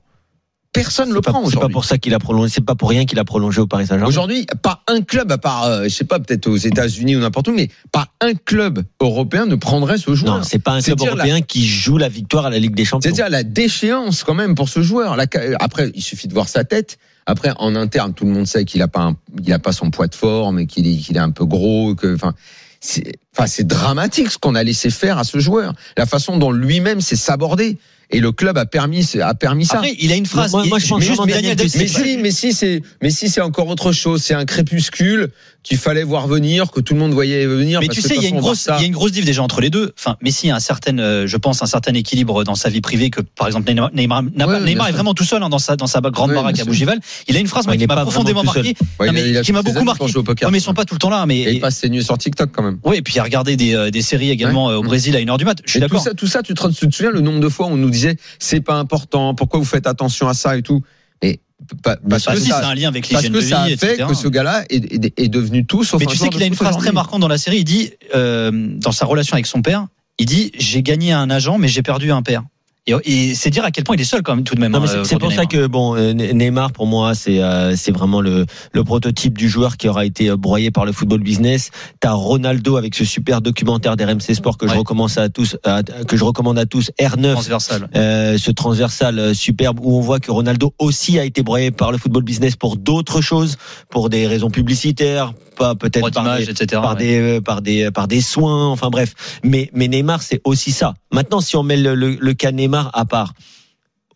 Personne 0.71 1.09
le 1.11 1.19
pas, 1.19 1.31
prend 1.31 1.39
c'est 1.39 1.53
pas 1.53 1.57
aujourd'hui. 1.61 1.73
pour 1.73 1.83
ça 1.85 1.97
qu'il 1.97 2.13
a 2.13 2.19
prolongé. 2.19 2.53
C'est 2.53 2.63
pas 2.63 2.75
pour 2.75 2.89
rien 2.91 3.05
qu'il 3.05 3.17
a 3.17 3.25
prolongé 3.25 3.59
au 3.59 3.65
Paris 3.65 3.87
Saint-Germain. 3.87 4.07
Aujourd'hui, 4.07 4.45
pas 4.61 4.83
un 4.87 5.01
club, 5.01 5.31
à 5.31 5.39
part, 5.39 5.63
euh, 5.63 5.83
je 5.85 5.89
sais 5.89 6.03
pas, 6.03 6.19
peut-être 6.19 6.45
aux 6.45 6.57
États-Unis 6.57 7.15
ou 7.15 7.19
n'importe 7.19 7.47
où, 7.47 7.53
mais 7.53 7.69
pas 7.91 8.09
un 8.21 8.33
club 8.35 8.83
européen 9.01 9.47
ne 9.47 9.55
prendrait 9.55 9.97
ce 9.97 10.13
joueur. 10.13 10.37
Non, 10.37 10.43
c'est 10.43 10.59
pas 10.59 10.73
un 10.73 10.81
club 10.81 10.99
la- 10.99 11.07
européen 11.07 11.41
qui 11.41 11.65
joue 11.67 11.97
la 11.97 12.07
victoire 12.07 12.45
à 12.45 12.51
la 12.51 12.59
Ligue 12.59 12.75
des 12.75 12.85
Champions. 12.85 13.01
C'est-à-dire 13.01 13.31
la 13.31 13.41
déchéance 13.41 14.23
quand 14.23 14.35
même 14.35 14.53
pour 14.53 14.69
ce 14.69 14.83
joueur. 14.83 15.15
La 15.15 15.25
ca- 15.31 15.41
Après, 15.59 15.91
il 15.95 16.03
suffit 16.03 16.27
de 16.27 16.33
voir 16.35 16.47
sa 16.47 16.63
tête. 16.63 16.99
Après, 17.25 17.51
en 17.57 17.75
interne, 17.75 18.13
tout 18.13 18.25
le 18.25 18.31
monde 18.31 18.45
sait 18.45 18.63
qu'il 18.63 18.83
a 18.83 18.87
pas, 18.87 19.01
un- 19.01 19.15
il 19.43 19.51
a 19.51 19.59
pas 19.59 19.71
son 19.71 19.89
poids 19.89 20.07
de 20.07 20.15
forme 20.15 20.59
et 20.59 20.67
qu'il 20.67 20.85
est, 20.87 20.97
qu'il 20.97 21.15
est 21.17 21.19
un 21.21 21.31
peu 21.31 21.45
gros. 21.45 21.95
Que, 21.95 22.13
enfin, 22.13 22.35
c'est, 22.79 23.13
enfin, 23.35 23.47
c'est 23.47 23.65
dramatique 23.65 24.29
ce 24.29 24.37
qu'on 24.37 24.53
a 24.53 24.61
laissé 24.63 24.91
faire 24.91 25.17
à 25.17 25.23
ce 25.23 25.39
joueur. 25.39 25.73
La 25.97 26.05
façon 26.05 26.37
dont 26.37 26.51
lui-même 26.51 27.01
s'est 27.01 27.15
sabordé. 27.15 27.79
Et 28.11 28.19
le 28.19 28.31
club 28.31 28.57
a 28.57 28.65
permis, 28.65 29.07
a 29.21 29.35
permis 29.35 29.65
ça. 29.65 29.77
Après, 29.77 29.95
il 29.99 30.11
a 30.11 30.15
une 30.15 30.25
phrase. 30.25 30.51
Moi- 30.51 30.65
moi, 30.65 30.79
je 30.79 30.87
pense 30.87 31.03
juste, 31.03 31.21
mais 31.27 31.33
Daniel, 31.33 31.55
Mais 31.61 31.67
c'est 31.69 31.87
si, 31.87 32.17
mais 32.17 32.31
si, 32.31 32.53
c'est, 32.53 32.81
mais 33.03 33.11
si, 33.11 33.29
c'est 33.29 33.41
encore 33.41 33.67
autre 33.67 33.91
chose. 33.91 34.23
C'est 34.23 34.33
un 34.33 34.45
crépuscule 34.45 35.29
qu'il 35.61 35.77
fallait 35.77 36.03
voir 36.03 36.27
venir, 36.27 36.71
que 36.71 36.79
tout 36.79 36.93
le 36.93 36.99
monde 37.01 37.11
voyait 37.11 37.45
venir. 37.45 37.81
Mais 37.81 37.87
parce 37.87 37.99
tu 37.99 38.01
sais, 38.07 38.15
il 38.15 38.23
y 38.23 38.25
a 38.25 38.29
une 38.29 38.39
grosse, 38.39 38.67
il 38.77 38.81
y 38.81 38.83
a 38.85 38.87
une 38.87 38.93
grosse 38.93 39.11
diff 39.11 39.25
déjà 39.25 39.43
entre 39.43 39.61
les 39.61 39.69
deux. 39.69 39.91
Enfin, 39.99 40.15
Messi 40.23 40.49
a 40.49 40.55
un 40.55 40.59
certain, 40.59 40.97
euh, 40.97 41.27
je 41.27 41.37
pense, 41.37 41.61
un 41.61 41.65
certain 41.67 41.93
équilibre 41.93 42.43
dans 42.43 42.55
sa 42.55 42.69
vie 42.69 42.81
privée 42.81 43.09
que, 43.11 43.21
par 43.21 43.45
exemple, 43.45 43.69
Neymar, 43.69 43.91
Neymar, 43.93 44.23
Ouais, 44.47 44.71
est 44.89 44.91
vraiment 44.93 45.13
tout 45.13 45.25
seul 45.25 45.43
hein, 45.43 45.49
dans 45.49 45.59
sa, 45.59 45.75
dans 45.75 45.85
sa 45.85 45.99
grande 46.01 46.29
Ouais, 46.29 46.35
baraque 46.35 46.59
à. 46.59 46.65
Bougival. 46.65 46.99
Il 47.27 47.35
a 47.35 47.39
une 47.39 47.47
phrase 47.47 47.67
moi, 47.67 47.75
qui 47.77 47.85
m'a 47.85 47.97
profondément 48.01 48.43
marqué. 48.43 48.73
Ouais, 48.99 49.05
Non, 49.05 49.05
il 49.05 49.09
a- 49.09 49.11
mais 49.11 49.29
il 49.29 49.37
a 49.37 49.41
qui 49.41 49.51
m'a 49.51 49.61
beaucoup 49.61 49.83
marqué. 49.83 50.03
Ouais, 50.05 50.51
mais 50.51 50.57
ils 50.57 50.61
sont 50.61 50.73
pas 50.73 50.85
tout 50.85 50.95
le 50.95 50.99
temps 50.99 51.09
là. 51.09 51.25
Et 51.29 51.35
il 51.41 51.53
Mais 51.55 51.59
passe 51.59 51.77
ses 51.77 51.89
nuits 51.89 52.03
sur 52.03 52.17
TikTok 52.17 52.49
quand 52.51 52.63
même. 52.63 52.79
oui, 52.85 52.97
et 52.97 53.01
puis 53.01 53.13
il 53.15 53.19
a 53.19 53.23
regardé 53.23 53.55
des, 53.55 53.75
euh, 53.75 53.91
des 53.91 54.01
séries 54.01 54.31
également 54.31 54.71
euh, 54.71 54.77
au. 54.77 54.83
Brésil 54.89 55.15
à 55.15 55.19
une 55.19 55.29
heure 55.29 55.37
du 55.37 55.45
mat. 55.45 55.59
Je 55.65 55.69
suis 55.69 55.79
tout 55.79 55.85
d'accord. 55.85 56.01
ça, 56.01 56.13
tout 56.15 56.25
ça, 56.25 56.41
tu 56.41 56.55
te, 56.55 56.67
tu 56.69 56.87
te 56.87 56.95
souviens 56.95 57.11
le 57.11 57.21
nombre 57.21 57.39
de 57.41 57.47
fois 57.49 57.67
où 57.67 57.71
on 57.71 57.77
nous 57.77 57.89
disait 57.99 58.17
c'est 58.39 58.61
pas 58.61 58.75
important, 58.75 59.35
pourquoi 59.35 59.59
vous 59.59 59.65
faites 59.65 59.87
attention 59.87 60.27
à 60.27 60.33
ça 60.33 60.57
et 60.57 60.61
tout. 60.61 60.81
Mais 61.21 61.39
pa- 61.83 61.97
parce 62.09 62.25
Parce 62.25 62.39
que 62.39 62.45
ça, 62.45 62.67
un 62.67 62.75
lien 62.75 62.87
avec 62.87 63.07
parce 63.09 63.23
l'hygiène 63.23 63.33
que 63.33 63.41
ça 63.41 63.61
a 63.63 63.69
fait 63.77 63.97
que 63.97 64.13
ce 64.13 64.27
gars-là 64.27 64.63
est, 64.69 65.27
devenu 65.27 65.65
tout 65.65 65.83
sauf 65.83 65.99
Mais 65.99 66.05
tu 66.05 66.17
sais 66.17 66.29
qu'il 66.29 66.41
a 66.43 66.45
une 66.45 66.55
phrase 66.55 66.77
très 66.77 66.91
marquante 66.91 67.21
dans 67.21 67.27
la 67.27 67.37
série. 67.37 67.57
Il 67.57 67.63
dit, 67.65 67.91
euh, 68.15 68.51
dans 68.53 68.91
sa 68.91 69.05
relation 69.05 69.33
avec 69.33 69.45
son 69.45 69.61
père, 69.61 69.87
il 70.17 70.25
dit 70.25 70.51
J'ai 70.57 70.83
gagné 70.83 71.11
un 71.11 71.29
agent, 71.29 71.57
mais 71.57 71.67
j'ai 71.67 71.81
perdu 71.81 72.11
un 72.11 72.21
père. 72.21 72.43
Et, 72.89 73.29
et 73.29 73.35
c'est 73.35 73.49
dire 73.49 73.63
à 73.65 73.71
quel 73.71 73.83
point 73.83 73.95
il 73.95 74.01
est 74.01 74.05
seul 74.05 74.21
quand 74.23 74.35
même 74.35 74.43
tout 74.43 74.55
de 74.55 74.59
même. 74.61 74.73
Hein, 74.75 74.83
c'est- 74.87 75.03
c'est 75.03 75.19
pour 75.19 75.31
ça 75.31 75.45
que 75.45 75.67
bon 75.67 75.95
euh, 75.95 76.13
Neymar 76.13 76.71
pour 76.71 76.87
moi 76.87 77.13
c'est 77.15 77.41
euh, 77.41 77.75
c'est 77.75 77.91
vraiment 77.91 78.21
le 78.21 78.45
le 78.73 78.83
prototype 78.83 79.37
du 79.37 79.49
joueur 79.49 79.77
qui 79.77 79.87
aura 79.87 80.05
été 80.05 80.29
euh, 80.29 80.37
broyé 80.37 80.71
par 80.71 80.85
le 80.85 80.91
football 80.91 81.21
business. 81.21 81.71
T'as 81.99 82.11
Ronaldo 82.11 82.77
avec 82.77 82.95
ce 82.95 83.05
super 83.05 83.41
documentaire 83.41 83.95
d'RMC 83.97 84.33
Sport 84.35 84.57
que 84.57 84.67
je 84.67 84.71
Ouais. 84.73 84.77
recommence 84.79 85.17
à 85.17 85.29
tous 85.29 85.57
à- 85.63 85.83
que 85.83 86.15
je 86.17 86.23
recommande 86.23 86.57
à 86.59 86.65
tous 86.65 86.91
Neymar. 86.99 87.17
R9 87.17 87.31
transversal. 87.33 87.89
euh, 87.95 88.37
ce 88.37 88.51
transversal 88.51 89.19
euh, 89.19 89.33
superbe 89.33 89.79
où 89.81 89.97
on 89.97 90.01
voit 90.01 90.19
que 90.19 90.31
Ronaldo 90.31 90.73
aussi 90.79 91.19
a 91.19 91.25
été 91.25 91.43
broyé 91.43 91.71
par 91.71 91.91
le 91.91 91.97
football 91.97 92.23
business 92.23 92.55
pour 92.55 92.77
d'autres 92.77 93.21
choses, 93.21 93.57
pour 93.89 94.09
des 94.09 94.27
raisons 94.27 94.49
publicitaires, 94.49 95.33
pas 95.57 95.75
peut-être 95.75 96.11
par 96.11 96.37
des, 96.37 96.49
etc. 96.49 96.81
par 96.81 96.91
ouais. 96.93 96.97
des 96.99 97.19
euh, 97.19 97.41
par 97.41 97.61
des 97.61 97.91
par 97.91 98.07
des 98.07 98.21
soins, 98.21 98.67
enfin 98.67 98.89
bref. 98.89 99.13
Mais 99.43 99.69
mais 99.73 99.87
Neymar 99.87 100.21
c'est 100.21 100.39
aussi 100.45 100.71
ça. 100.71 100.93
Maintenant 101.11 101.41
si 101.41 101.55
on 101.57 101.63
met 101.63 101.75
le, 101.77 101.95
le, 101.95 102.15
le 102.19 102.33
cas 102.33 102.51
Neymar 102.51 102.78
à 102.93 103.05
part, 103.05 103.33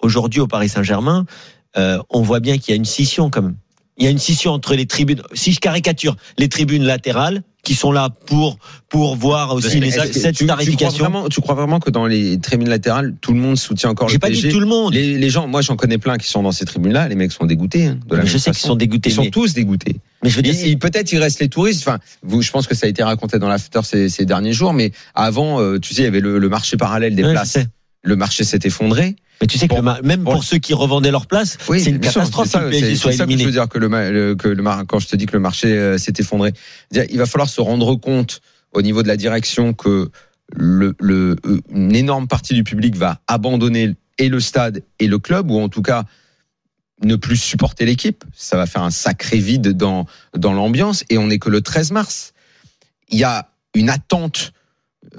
aujourd'hui 0.02 0.40
au 0.42 0.48
Paris 0.48 0.70
Saint-Germain, 0.70 1.26
euh, 1.78 2.00
on 2.10 2.22
voit 2.22 2.40
bien 2.40 2.58
qu'il 2.58 2.72
y 2.72 2.74
a 2.74 2.78
une 2.78 2.86
scission 2.86 3.30
quand 3.30 3.42
même. 3.42 3.56
Il 3.98 4.06
y 4.06 4.08
a 4.08 4.10
une 4.10 4.18
scission 4.20 4.52
entre 4.52 4.74
les 4.74 4.88
tribunes. 4.88 5.22
Si 5.34 5.52
je 5.52 5.60
caricature, 5.60 6.16
les 6.40 6.50
tribunes 6.50 6.84
latérales 6.84 7.44
qui 7.62 7.76
sont 7.76 7.92
là 7.92 8.10
pour 8.26 8.58
pour 8.90 9.16
voir 9.16 9.54
aussi 9.54 9.80
les, 9.80 9.90
que 9.92 10.12
cette 10.12 10.36
tu, 10.36 10.40
tu 10.40 10.46
crois 10.48 10.56
starification. 10.58 10.98
vraiment, 11.04 11.30
tu 11.30 11.42
crois 11.42 11.54
vraiment 11.54 11.80
que 11.80 11.92
dans 11.92 12.08
les 12.08 12.40
tribunes 12.40 12.70
latérales, 12.70 13.16
tout 13.22 13.34
le 13.34 13.40
monde 13.40 13.56
soutient 13.56 13.92
encore 13.92 14.10
J'ai 14.10 14.16
le 14.16 14.20
pas 14.20 14.30
dit 14.32 14.34
PSG 14.42 14.50
tout 14.50 14.60
le 14.60 14.66
monde. 14.66 14.94
les, 14.96 15.18
les 15.20 15.30
gens, 15.30 15.48
moi 15.48 15.62
j'en 15.62 15.76
connais 15.76 16.00
plein 16.00 16.18
qui 16.18 16.28
sont 16.28 16.42
dans 16.42 16.52
ces 16.52 16.66
tribunes-là. 16.66 17.08
Les 17.08 17.14
mecs 17.16 17.32
sont 17.32 17.46
dégoûtés. 17.46 17.86
hein, 17.86 18.00
de 18.08 18.16
la 18.16 18.26
je 18.26 18.38
sais 18.40 18.50
qu'ils 18.50 18.60
sont 18.62 18.76
dégoûtés. 18.76 19.10
Ils 19.10 19.14
sont 19.16 19.30
tous 19.30 19.54
dégoûtés. 19.54 19.98
mais 20.24 20.30
je 20.32 20.36
veux 20.38 20.42
dire, 20.42 20.56
Peut-être 20.80 21.12
il 21.14 21.20
reste 21.20 21.40
les 21.40 21.48
touristes. 21.50 21.88
Enfin, 21.88 22.00
vous, 22.24 22.42
je 22.42 22.50
pense 22.52 22.66
que 22.66 22.74
ça 22.74 22.88
a 22.88 22.90
été 22.90 23.04
raconté 23.04 23.38
dans 23.38 23.48
l'after 23.48 23.82
ces, 23.84 24.10
ces 24.10 24.26
derniers 24.26 24.54
jours. 24.54 24.74
Mais 24.74 24.92
avant, 25.14 25.62
euh, 25.62 25.80
tu 25.80 25.94
sais, 25.94 26.02
il 26.02 26.06
y 26.06 26.08
avait 26.08 26.20
le, 26.20 26.40
le 26.40 26.50
marché 26.50 26.78
parallèle 26.78 27.14
des 27.16 27.24
Ouais, 27.24 27.32
places. 27.34 27.60
Le 28.04 28.16
marché 28.16 28.44
s'est 28.44 28.60
effondré. 28.64 29.16
Mais 29.42 29.48
tu 29.48 29.58
sais 29.58 29.68
que 29.68 29.74
Bon. 29.76 29.82
le 29.82 30.02
même 30.08 30.24
Bon. 30.24 30.34
pour 30.34 30.44
ceux 30.44 30.58
qui 30.58 30.74
revendaient 30.74 31.12
leur 31.12 31.26
place, 31.28 31.58
c'est 31.68 31.86
une 31.90 32.00
catastrophe 32.00 32.46
que 32.46 32.50
ça, 32.52 32.60
soit 32.96 33.12
que 33.26 33.38
je 33.38 33.46
veux 33.46 33.52
dire 33.52 33.68
que 33.70 33.78
le, 33.80 33.88
le- 34.12 34.36
que 34.36 34.48
le 34.50 34.64
quand 34.86 35.00
je 35.00 35.08
te 35.08 35.16
dis 35.16 35.26
que 35.26 35.34
le 35.34 35.40
marché 35.40 35.68
euh, 35.78 35.98
s'est 35.98 36.14
effondré, 36.20 36.54
il 36.92 37.18
va 37.18 37.26
falloir 37.26 37.50
se 37.50 37.62
rendre 37.62 37.96
compte 37.96 38.42
au 38.74 38.82
niveau 38.82 39.04
de 39.04 39.08
la 39.08 39.18
direction 39.18 39.74
que 39.74 40.10
le, 40.54 40.94
le, 41.00 41.36
euh, 41.46 41.62
une 41.72 41.96
énorme 41.96 42.28
partie 42.28 42.54
du 42.54 42.64
public 42.64 42.96
va 42.96 43.22
abandonner 43.28 43.96
et 44.18 44.30
le 44.30 44.40
stade 44.40 44.84
et 45.00 45.08
le 45.08 45.18
club, 45.20 45.50
ou 45.50 45.60
en 45.60 45.70
tout 45.70 45.82
cas 45.82 46.04
ne 47.04 47.16
plus 47.16 47.38
supporter 47.38 47.86
l'équipe. 47.86 48.24
Ça 48.36 48.56
va 48.58 48.66
faire 48.66 48.84
un 48.84 48.92
sacré 48.92 49.38
vide 49.40 49.70
dans, 49.70 50.06
dans 50.38 50.54
l'ambiance, 50.54 51.04
et 51.10 51.18
on 51.18 51.28
n'est 51.28 51.40
que 51.40 51.50
le 51.50 51.62
13 51.62 51.92
mars. 51.92 52.34
Il 53.10 53.18
y 53.18 53.24
a 53.24 53.50
une 53.76 53.90
attente 53.90 54.54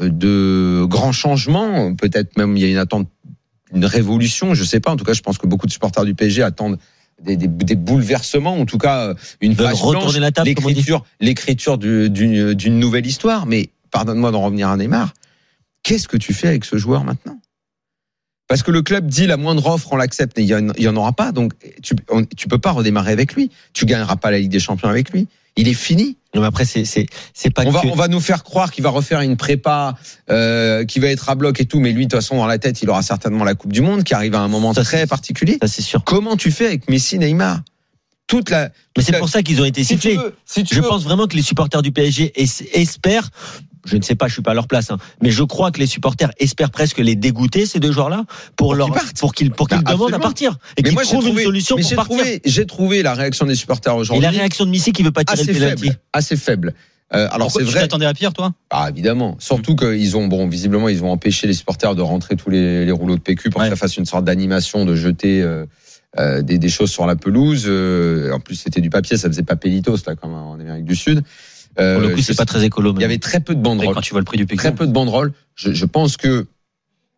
de 0.01 0.85
grands 0.89 1.13
changements, 1.13 1.95
peut-être 1.95 2.37
même 2.37 2.57
il 2.57 2.63
y 2.63 2.67
a 2.67 2.69
une 2.69 2.77
attente 2.79 3.09
une 3.73 3.85
révolution, 3.87 4.55
je 4.55 4.63
sais 4.63 4.79
pas. 4.81 4.93
En 4.93 4.97
tout 4.97 5.05
cas, 5.05 5.15
je 5.15 5.23
pense 5.23 5.37
que 5.39 5.47
beaucoup 5.49 5.67
de 5.67 5.73
supporters 5.73 6.05
du 6.05 6.15
PSG 6.15 6.43
attendent 6.43 6.79
des, 7.23 7.37
des, 7.37 7.49
des 7.49 7.75
bouleversements, 7.77 8.57
en 8.59 8.67
tout 8.67 8.79
cas 8.79 9.09
euh, 9.09 9.15
une 9.41 9.53
retourner 9.53 9.93
blanche, 10.01 10.15
l'écriture, 10.73 11.05
l'écriture 11.21 11.79
du- 11.79 12.09
d'une 12.11 12.55
d'une 12.55 12.79
nouvelle 12.79 13.07
histoire. 13.07 13.47
Mais 13.47 13.71
pardonne-moi 13.91 14.31
d'en 14.31 14.43
revenir 14.43 14.69
à 14.69 14.77
Neymar. 14.77 15.13
Qu'est-ce 15.83 16.07
que 16.09 16.17
tu 16.17 16.33
fais 16.33 16.49
avec 16.49 16.65
ce 16.65 16.77
joueur 16.77 17.05
maintenant? 17.05 17.41
Parce 18.47 18.63
que 18.63 18.71
le 18.71 18.83
club 18.83 19.07
dit 19.07 19.27
la 19.27 19.37
moindre 19.37 19.67
offre, 19.67 19.93
on 19.93 19.97
l'accepte, 19.97 20.37
mais 20.37 20.45
il 20.45 20.49
y 20.49 20.55
en, 20.55 20.69
il 20.77 20.83
y 20.83 20.89
en 20.89 20.97
aura 20.97 21.13
pas. 21.13 21.33
Donc 21.33 21.53
tu, 21.83 21.95
on- 22.11 22.25
tu 22.25 22.47
peux 22.47 22.59
pas 22.59 22.73
redémarrer 22.73 23.13
avec 23.13 23.35
lui. 23.35 23.51
Tu 23.73 23.87
gagneras 23.87 24.17
pas 24.17 24.31
la 24.31 24.39
Ligue 24.39 24.51
des 24.51 24.61
Champions 24.61 24.89
avec 24.89 25.11
lui. 25.11 25.27
Il 25.57 25.69
est 25.69 25.75
fini. 25.75 26.17
Non, 26.35 26.41
mais 26.41 26.49
après, 26.49 26.65
c'est 26.65 26.85
c'est 26.85 27.07
c'est 27.33 27.51
pas 27.51 27.63
On 27.65 27.71
va, 27.71 27.83
on 27.87 27.95
va 27.95 28.09
nous 28.09 28.19
faire 28.21 28.43
croire 28.43 28.73
qu'il 28.73 28.83
va 28.83 28.91
refaire 28.91 29.21
une 29.21 29.37
prépa, 29.37 29.95
euh, 30.31 30.85
qui 30.85 30.99
va 30.99 31.07
être 31.09 31.29
à 31.29 31.37
bloc 31.37 31.61
et 31.61 31.65
tout, 31.65 31.79
mais 31.79 31.93
lui, 31.93 32.07
de 32.07 32.11
toute 32.11 32.21
façon, 32.21 32.37
dans 32.39 32.47
la 32.49 32.59
tête, 32.59 32.83
il 32.83 32.91
aura 32.91 33.03
certainement 33.03 33.45
la 33.45 33.55
Coupe 33.55 33.73
du 33.73 33.81
Monde 33.81 34.03
qui 34.03 34.15
arrive 34.15 34.35
à 34.35 34.41
un 34.41 34.49
moment 34.49 34.75
Ça, 34.75 34.83
très 34.83 35.07
particulier. 35.07 35.59
Ça, 35.63 35.69
c'est 35.69 35.83
sûr. 35.83 36.03
Comment 36.03 36.37
tu 36.37 36.51
fais 36.51 36.67
avec 36.67 36.91
Messi, 36.91 37.19
Neymar? 37.21 37.61
Toute 38.27 38.51
la. 38.51 38.71
Mais 38.97 39.05
c'est 39.05 39.13
la- 39.13 39.19
pour 39.21 39.29
ça 39.29 39.43
qu'ils 39.45 39.61
ont 39.63 39.65
été 39.65 39.85
si 39.85 39.95
tu 39.97 40.01
sifflés. 40.09 40.17
veux, 40.17 40.35
si 40.45 40.65
tu 40.65 40.75
Je 40.75 40.81
veux- 40.81 40.89
pense 40.89 41.05
vraiment 41.05 41.29
que 41.29 41.37
les 41.37 41.43
supporters 41.43 41.83
du 41.83 41.93
PSG 41.93 42.33
es- 42.35 42.81
espèrent 42.81 43.31
je 43.85 43.97
ne 43.97 44.03
sais 44.03 44.15
pas, 44.15 44.29
je 44.29 44.33
suis 44.35 44.43
pas 44.43 44.53
à 44.53 44.55
leur 44.55 44.67
place, 44.69 44.91
hein, 44.91 44.99
mais 45.23 45.31
je 45.31 45.43
crois 45.43 45.71
que 45.71 45.79
les 45.81 45.87
supporters 45.87 46.31
espèrent 46.39 46.71
presque 46.71 46.99
les 46.99 47.15
dégoûter 47.17 47.67
ces 47.67 47.81
deux 47.81 47.93
joueurs-là 47.93 48.25
pour 48.57 48.75
leur 48.75 48.93
qu'ils 48.93 49.13
pour 49.19 49.35
qu'ils 49.35 49.51
pour 49.51 49.69
qu'ils 49.69 49.83
Bah, 49.83 49.93
demandent 49.93 50.15
à 50.15 50.19
partir 50.19 50.57
et 50.77 50.83
qu'ils 50.83 50.95
trouvent 50.97 51.29
une 51.29 51.39
solution 51.39 51.77
pour 51.77 51.89
j'ai 51.89 51.97
partir. 51.97 52.17
trouvé, 52.19 52.41
j'ai 52.45 52.67
trouvé 52.67 53.03
la 53.03 53.15
réaction 53.15 53.47
des 53.47 53.55
supporters 53.55 53.93
Et 53.95 53.97
aujourd'hui 53.99 54.25
la 54.25 54.31
réaction 54.31 54.65
de 54.65 54.71
Missy 54.71 54.93
qui 54.93 55.03
veut 55.03 55.11
pas 55.13 55.25
tirer 55.25 55.41
assez 55.41 55.53
le 55.53 55.59
faible, 55.59 55.97
assez 56.13 56.37
faible. 56.37 56.75
Euh, 57.15 57.29
alors 57.31 57.51
c'est 57.53 57.59
tu 57.61 57.65
vrai, 57.67 57.81
t'attendais 57.83 58.07
à 58.07 58.15
pire, 58.15 58.33
toi? 58.33 58.53
Ah, 58.71 58.89
évidemment. 58.91 59.37
Surtout 59.39 59.77
qu'ils 59.77 60.17
ont, 60.17 60.27
bon, 60.27 60.49
visiblement, 60.49 60.89
ils 60.89 61.05
ont 61.05 61.11
empêché 61.13 61.47
les 61.47 61.53
supporters 61.53 61.95
de 61.95 62.01
rentrer 62.03 62.35
tous 62.35 62.51
les, 62.51 62.85
les 62.87 62.91
rouleaux 62.93 63.15
de 63.17 63.21
PQ 63.21 63.51
pour 63.51 63.61
Ouais. 63.61 63.69
que 63.69 63.75
ça 63.75 63.77
fasse 63.77 63.97
une 63.99 64.07
sorte 64.07 64.25
d'animation, 64.25 64.85
de 64.85 64.97
jeter 64.97 65.43
euh, 65.43 65.67
euh, 66.19 66.43
des, 66.43 66.59
des 66.59 66.69
choses 66.71 66.91
sur 66.91 67.07
la 67.07 67.15
pelouse. 67.15 67.65
Euh, 67.69 68.33
en 68.33 68.41
plus, 68.41 68.57
c'était 68.57 68.81
du 68.81 68.91
papier, 68.91 69.17
ça 69.17 69.29
faisait 69.29 69.43
pas 69.45 69.55
pélitos 69.55 69.99
là, 70.07 70.17
comme 70.17 70.33
en 70.33 70.55
Amérique 70.55 70.87
du 70.87 70.97
Sud. 70.97 71.23
Euh, 71.79 71.95
Pour 71.95 72.03
le 72.03 72.09
coup, 72.15 72.21
je 72.21 72.23
c'est 72.27 72.37
pas 72.37 72.45
très 72.45 72.65
écolo. 72.65 72.95
Il 72.97 73.03
y 73.03 73.05
avait 73.05 73.19
très 73.19 73.41
peu 73.41 73.55
de 73.55 73.61
banderoles, 73.61 73.95
Quand 73.95 74.01
tu 74.01 74.13
vois 74.13 74.21
le 74.21 74.25
prix 74.25 74.37
du 74.39 74.47
très 74.47 74.75
peu 74.75 74.87
de 74.87 74.93
banderoles. 74.93 75.33
Je, 75.57 75.73
je 75.73 75.85
pense 75.87 76.17
que 76.17 76.47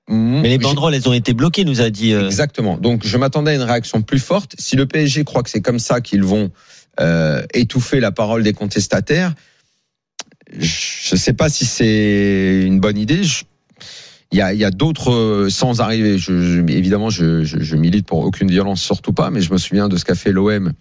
Mais 0.08 0.48
les 0.48 0.58
banderoles, 0.58 0.94
elles 0.94 1.08
ont 1.08 1.12
été 1.12 1.34
bloquées, 1.34 1.64
nous 1.64 1.80
a 1.80 1.90
dit. 1.90 2.12
euh, 2.12 2.26
Exactement. 2.26 2.76
Donc 2.78 3.04
je 3.06 3.16
m'attendais 3.18 3.50
à 3.50 3.54
une 3.54 3.62
réaction 3.62 4.02
plus 4.02 4.18
forte. 4.18 4.54
Si 4.58 4.76
le 4.76 4.86
PSG 4.86 5.24
croit 5.24 5.42
que 5.42 5.50
c'est 5.50 5.60
comme 5.60 5.78
ça 5.78 6.00
qu'ils 6.00 6.22
vont 6.24 6.50
euh, 7.00 7.42
étouffer 7.52 8.00
la 8.00 8.12
parole 8.12 8.42
des 8.42 8.52
contestataires, 8.54 9.34
je 10.52 11.14
ne 11.14 11.18
sais 11.18 11.32
pas 11.32 11.48
si 11.48 11.66
c'est 11.66 12.62
une 12.64 12.80
bonne 12.80 12.98
idée. 12.98 13.24
Je- 13.24 13.44
Il 14.32 14.38
y 14.38 14.42
a, 14.42 14.52
il 14.52 14.58
y 14.58 14.64
a 14.64 14.70
d'autres 14.72 15.12
euh, 15.12 15.50
sans 15.50 15.80
arriver. 15.80 16.18
Je, 16.18 16.40
je- 16.42 16.60
évidemment, 16.72 17.10
je 17.10 17.76
milite 17.76 18.06
pour 18.06 18.18
aucune 18.24 18.50
violence, 18.50 18.82
surtout 18.82 19.12
pas. 19.12 19.30
Mais 19.30 19.40
je 19.40 19.52
me 19.52 19.58
souviens 19.58 19.88
de 19.88 19.96
ce 19.96 20.04
qu'a 20.04 20.14
fait 20.16 20.32
l'OM 20.32 20.72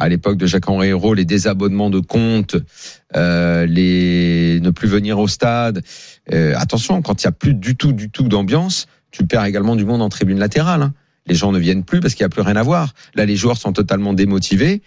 à 0.00 0.08
l'époque 0.08 0.38
de 0.38 0.46
Jacques-Henri 0.46 0.88
Hérault, 0.88 1.14
les 1.14 1.26
désabonnements 1.26 1.90
de 1.90 2.00
comptes, 2.00 2.56
euh, 3.14 3.66
les 3.66 4.58
ne 4.60 4.70
plus 4.70 4.88
venir 4.88 5.18
au 5.18 5.28
stade. 5.28 5.82
Euh, 6.32 6.54
attention, 6.56 7.02
quand 7.02 7.22
il 7.22 7.26
y 7.26 7.28
a 7.28 7.32
plus 7.32 7.54
du 7.54 7.76
tout, 7.76 7.92
du 7.92 8.10
tout 8.10 8.26
d'ambiance, 8.26 8.86
tu 9.10 9.26
perds 9.26 9.44
également 9.44 9.76
du 9.76 9.84
monde 9.84 10.00
en 10.00 10.08
tribune 10.08 10.38
latérale. 10.38 10.82
hein. 10.82 10.94
Les 11.26 11.34
gens 11.34 11.52
ne 11.52 11.58
viennent 11.58 11.84
plus 11.84 12.00
parce 12.00 12.14
qu'il 12.14 12.24
n'y 12.24 12.26
a 12.26 12.30
plus 12.30 12.40
rien 12.40 12.56
à 12.56 12.62
voir. 12.62 12.94
Là, 13.14 13.26
les 13.26 13.36
joueurs 13.36 13.58
sont 13.58 13.72
totalement 13.72 14.14
démotivés. 14.14 14.80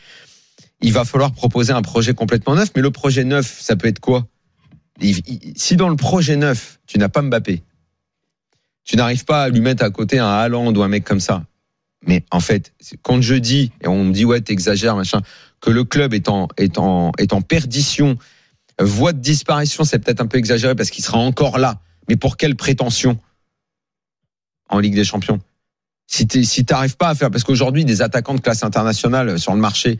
Il 0.81 0.91
va 0.91 1.05
falloir 1.05 1.31
proposer 1.31 1.73
un 1.73 1.83
projet 1.83 2.13
complètement 2.13 2.55
neuf. 2.55 2.71
Mais 2.75 2.81
le 2.81 2.89
projet 2.89 3.23
neuf, 3.23 3.59
ça 3.61 3.75
peut 3.75 3.87
être 3.87 3.99
quoi? 3.99 4.27
Si 5.55 5.75
dans 5.75 5.89
le 5.89 5.95
projet 5.95 6.35
neuf, 6.37 6.79
tu 6.87 6.97
n'as 6.97 7.09
pas 7.09 7.21
Mbappé, 7.21 7.61
tu 8.83 8.97
n'arrives 8.97 9.25
pas 9.25 9.43
à 9.43 9.49
lui 9.49 9.61
mettre 9.61 9.83
à 9.83 9.91
côté 9.91 10.19
un 10.19 10.27
Haaland 10.27 10.73
ou 10.73 10.83
un 10.83 10.87
mec 10.87 11.03
comme 11.03 11.19
ça. 11.19 11.43
Mais 12.05 12.25
en 12.31 12.39
fait, 12.39 12.73
quand 13.01 13.21
je 13.21 13.35
dis, 13.35 13.71
et 13.81 13.87
on 13.87 14.03
me 14.03 14.13
dit, 14.13 14.25
ouais, 14.25 14.41
t'exagères, 14.41 14.95
machin, 14.95 15.21
que 15.61 15.71
le 15.71 15.83
club 15.83 16.13
est 16.13 16.27
en, 16.29 16.47
est 16.57 16.77
en, 16.77 17.11
est 17.17 17.33
en 17.33 17.41
perdition, 17.41 18.17
voie 18.79 19.13
de 19.13 19.19
disparition, 19.19 19.83
c'est 19.83 19.99
peut-être 19.99 20.21
un 20.21 20.27
peu 20.27 20.37
exagéré 20.37 20.75
parce 20.75 20.89
qu'il 20.89 21.03
sera 21.03 21.19
encore 21.19 21.57
là. 21.57 21.79
Mais 22.09 22.17
pour 22.17 22.37
quelle 22.37 22.55
prétention 22.55 23.17
en 24.69 24.79
Ligue 24.79 24.95
des 24.95 25.05
Champions? 25.05 25.39
Si 26.07 26.27
tu 26.27 26.43
si 26.43 26.63
pas 26.63 27.09
à 27.09 27.15
faire, 27.15 27.31
parce 27.31 27.43
qu'aujourd'hui, 27.43 27.85
des 27.85 28.01
attaquants 28.01 28.35
de 28.35 28.41
classe 28.41 28.63
internationale 28.63 29.39
sur 29.39 29.53
le 29.53 29.59
marché, 29.59 29.99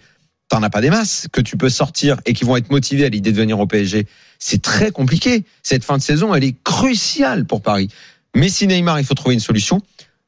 t'en 0.50 0.62
as 0.62 0.70
pas 0.70 0.82
des 0.82 0.90
masses 0.90 1.28
que 1.32 1.42
tu 1.42 1.58
peux 1.58 1.70
sortir 1.70 2.20
et 2.26 2.34
qui 2.34 2.44
vont 2.44 2.58
être 2.58 2.70
motivés 2.70 3.06
à 3.06 3.10
l'idée 3.10 3.32
de 3.32 3.38
venir 3.38 3.60
au 3.60 3.66
PSG. 3.66 4.06
C'est 4.38 4.62
très 4.62 4.92
compliqué. 4.92 5.46
Cette 5.64 5.84
fin 5.84 5.98
de 5.98 6.02
saison, 6.02 6.36
elle 6.36 6.44
est 6.44 6.56
cruciale 6.64 7.46
pour 7.46 7.62
Paris. 7.62 7.90
Mais 8.36 8.50
si 8.50 8.68
Neymar, 8.68 9.00
il 9.00 9.06
faut 9.06 9.14
trouver 9.14 9.36
une 9.36 9.40
solution. 9.40 9.82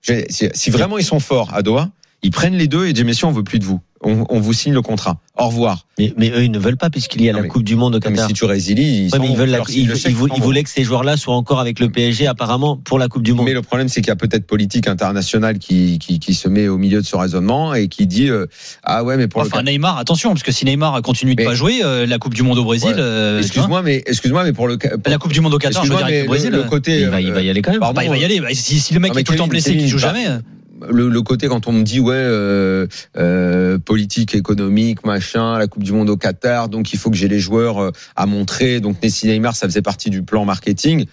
Si 0.06 0.70
vraiment 0.70 0.98
ils 0.98 1.04
sont 1.04 1.20
forts 1.20 1.54
à 1.54 1.62
Doha, 1.62 1.90
ils 2.22 2.32
prennent 2.32 2.56
les 2.56 2.68
deux 2.68 2.88
et 2.88 2.94
disent 2.94 3.04
messieurs, 3.06 3.28
on 3.28 3.32
veut 3.32 3.44
plus 3.44 3.60
de 3.60 3.66
vous. 3.66 3.80
On, 4.08 4.24
on 4.30 4.40
vous 4.40 4.54
signe 4.54 4.74
le 4.74 4.82
contrat. 4.84 5.18
Au 5.38 5.48
revoir. 5.48 5.86
Mais, 5.98 6.14
mais 6.16 6.30
eux, 6.30 6.44
ils 6.44 6.52
ne 6.52 6.60
veulent 6.60 6.78
pas 6.78 6.90
puisqu'il 6.90 7.24
y 7.24 7.30
a 7.30 7.32
Non, 7.34 7.40
la 7.40 7.44
mais- 7.44 7.50
Coupe 7.50 7.64
du 7.64 7.76
Monde 7.76 7.96
au 7.96 8.00
Qatar. 8.00 8.28
si 8.28 8.34
tu 8.34 8.46
résilies, 8.46 9.06
ils, 9.08 9.12
Ouais, 9.12 9.20
mais 9.20 9.30
ils 9.30 9.36
veulent 9.36 9.50
la- 9.50 9.62
ils, 9.70 9.90
voulaient 10.16 10.64
que 10.64 10.70
ces 10.70 10.84
joueurs-là 10.84 11.18
soient 11.18 11.36
encore 11.36 11.60
avec 11.60 11.80
le 11.80 11.90
PSG 11.90 12.28
apparemment 12.28 12.78
pour 12.78 13.00
la 13.00 13.08
Coupe 13.08 13.24
du 13.24 13.34
Monde. 13.34 13.46
Mais 13.46 13.54
le 13.54 13.62
problème, 13.64 13.90
c'est 13.90 14.02
qu'il 14.02 14.10
y 14.10 14.12
a 14.12 14.16
peut-être 14.16 14.46
politique 14.46 14.88
internationale 14.88 15.58
qui, 15.58 15.98
qui, 16.00 16.20
qui 16.20 16.34
se 16.36 16.48
met 16.48 16.68
au 16.68 16.78
milieu 16.78 17.02
de 17.02 17.06
ce 17.06 17.16
raisonnement 17.16 17.74
et 17.74 17.88
qui 17.88 18.06
dit 18.08 18.30
euh, 18.30 18.46
ah 18.84 19.04
ouais 19.04 19.18
mais 19.18 19.28
pour 19.28 19.42
Enfin, 19.42 19.62
le 19.64 19.72
Neymar, 19.72 19.98
attention, 19.98 20.30
parce 20.30 20.44
que 20.44 20.52
si 20.52 20.66
Neymar 20.66 21.02
continue 21.02 21.34
de 21.36 21.42
Mais- 21.42 21.48
pas 21.50 21.56
jouer, 21.56 21.82
euh, 21.84 22.06
la 22.06 22.20
Coupe 22.20 22.36
du 22.36 22.44
Monde 22.44 22.60
au 22.60 22.64
Brésil. 22.64 22.90
Ouais. 22.90 22.96
euh, 23.00 23.40
excuse-moi 23.42 23.82
mais 23.82 24.04
excuse-moi 24.06 24.44
mais 24.44 24.54
pour 24.54 24.68
le 24.68 24.78
pour- 24.78 24.90
La 25.08 25.18
Coupe 25.18 25.34
du 25.34 25.42
Monde 25.42 25.54
au 25.54 25.58
Qatar, 25.58 25.84
je 25.84 25.90
veux 25.90 25.96
excuse-moi 25.96 26.08
dire, 26.08 26.08
avec 26.08 26.22
le 26.22 26.28
Brésil. 26.28 26.50
le, 26.52 26.58
le 26.58 26.64
côté 26.70 27.02
il, 27.02 27.08
va, 27.10 27.20
il 27.22 27.32
va 27.32 27.42
y 27.42 27.50
aller 27.50 27.62
quand 27.64 27.72
même. 27.72 27.80
pardon, 27.80 27.96
bah, 27.96 28.04
il 28.04 28.10
va 28.10 28.18
y 28.18 28.24
aller. 28.26 28.40
Bah, 28.40 28.48
si, 28.54 28.80
si 28.80 28.94
le 28.94 29.00
mec 29.00 29.14
Ah, 29.16 29.20
est 29.20 29.24
tout 29.24 29.32
le 29.32 29.38
temps 29.40 29.48
blessé, 29.48 29.72
qu'il 29.76 29.88
joue 29.88 29.98
bah, 29.98 30.14
jamais. 30.14 30.26
Le, 30.90 31.10
le 31.10 31.22
côté 31.22 31.48
quand 31.48 31.68
on 31.68 31.72
me 31.72 31.84
dit 31.84 32.00
ouais 32.00 32.16
euh, 32.16 32.88
euh, 33.18 33.78
politique 33.78 34.36
économique 34.36 35.06
machin 35.06 35.58
la 35.58 35.68
Coupe 35.68 35.84
du 35.84 35.92
Monde 35.92 36.10
au 36.10 36.18
Qatar 36.18 36.70
donc 36.70 36.94
il 36.94 37.00
faut 37.00 37.10
que 37.10 37.16
j'ai 37.16 37.28
les 37.28 37.40
joueurs 37.40 37.80
euh, 37.80 37.92
à 38.16 38.26
montrer. 38.26 38.80
Donc 38.80 39.02
Messi 39.02 39.28
Neymar 39.28 39.56
ça 39.56 39.68
faisait 39.68 39.82
partie 39.82 40.10
du 40.10 40.24
plan 40.24 40.46
marketing 40.46 41.06